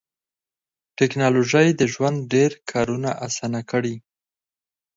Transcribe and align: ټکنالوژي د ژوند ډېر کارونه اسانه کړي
ټکنالوژي 0.97 1.67
د 1.79 1.81
ژوند 1.93 2.17
ډېر 2.33 2.51
کارونه 2.71 3.09
اسانه 3.27 3.61
کړي 3.71 3.95